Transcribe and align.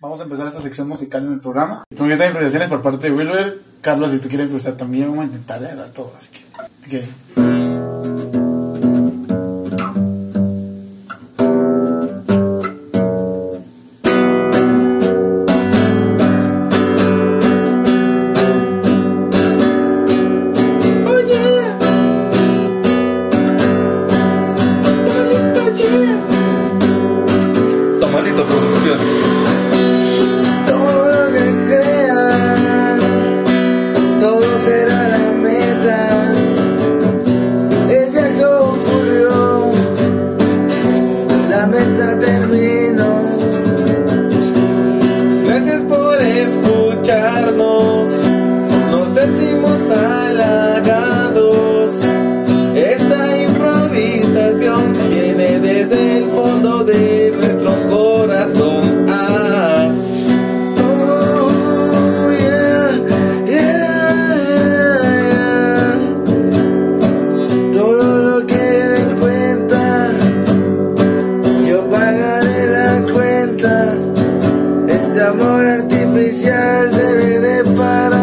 Vamos 0.00 0.20
a 0.20 0.22
empezar 0.22 0.46
esta 0.46 0.60
sección 0.60 0.86
musical 0.86 1.26
en 1.26 1.32
el 1.32 1.40
programa. 1.40 1.82
Con 1.96 2.12
estas 2.12 2.28
improvisaciones 2.28 2.68
por 2.68 2.82
parte 2.82 3.10
de 3.10 3.16
Wilber. 3.16 3.60
Carlos, 3.80 4.12
si 4.12 4.18
tú 4.18 4.28
quieres 4.28 4.44
improvisar 4.44 4.74
también, 4.74 5.08
vamos 5.08 5.24
a 5.24 5.26
intentar 5.26 5.60
leer 5.60 5.80
a 5.80 5.92
todo. 5.92 6.12
Así 6.16 6.28
que, 6.30 6.98
ok. 6.98 7.04
Tamalito 28.00 28.67
sentimos 49.20 49.80
halagados. 49.90 51.90
Esta 52.76 53.36
improvisación 53.36 54.92
viene 55.10 55.58
desde 55.58 56.18
el 56.18 56.30
fondo 56.30 56.84
de 56.84 57.32
nuestro 57.36 57.72
corazón. 57.90 59.06
Ah, 59.08 59.90
Oh. 60.80 61.48
Todo 67.72 68.18
lo 68.30 68.46
que 68.46 68.54
den 68.92 69.18
cuenta, 69.18 70.10
yo 71.68 71.88
pagaré 71.90 72.66
la 72.78 73.02
cuenta. 73.12 73.94
Este 74.88 75.20
amor 75.22 75.66
artificial 75.66 76.90
debe 76.96 77.40
de 77.40 77.64
parar 77.76 78.17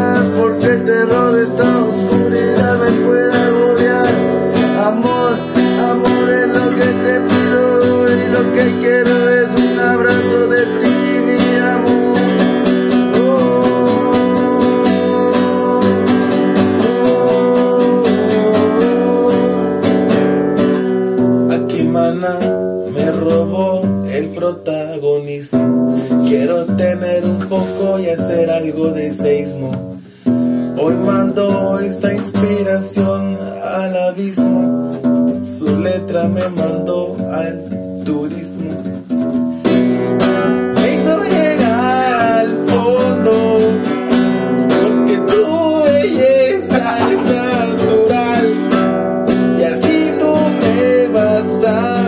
me 21.95 23.11
robó 23.11 23.81
el 24.11 24.27
protagonismo. 24.31 25.97
Quiero 26.27 26.65
tener 26.65 27.23
un 27.23 27.39
poco 27.47 27.99
y 27.99 28.09
hacer 28.09 28.49
algo 28.49 28.91
de 28.91 29.13
seismo. 29.13 29.71
Hoy 30.77 30.93
mando 30.95 31.79
esta 31.79 32.13
inspiración 32.13 33.38
al 33.63 33.95
abismo. 34.09 34.91
Su 35.45 35.79
letra 35.79 36.27
me 36.27 36.49
mandó 36.49 37.16
al 37.31 38.03
turismo. 38.03 38.71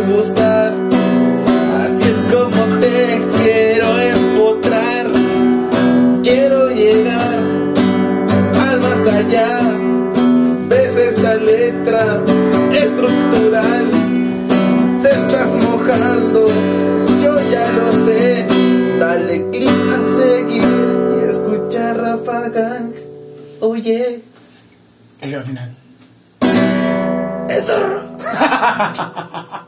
Gustar. 0.01 0.73
Así 1.83 2.03
es 2.03 2.33
como 2.33 2.79
te 2.79 3.21
quiero 3.41 3.99
empotrar. 3.99 5.07
Quiero 6.23 6.69
llegar 6.69 7.39
al 8.67 8.81
más 8.81 9.13
allá. 9.13 9.59
Ves 10.69 10.97
esta 10.97 11.35
letra 11.35 12.21
estructural. 12.71 13.85
Te 15.01 15.09
estás 15.09 15.53
mojando, 15.55 16.47
yo 17.23 17.51
ya 17.51 17.71
lo 17.71 18.05
sé. 18.05 18.45
Dale 18.99 19.49
clic 19.51 19.69
a 19.69 19.99
seguir 20.17 20.63
y 21.15 21.23
escucha 21.29 21.93
Rafa 21.93 22.49
Gang. 22.49 22.91
Oye, 23.61 24.21
El 25.21 25.35
al 25.35 25.43
final. 25.43 25.75
Edor. 27.49 28.07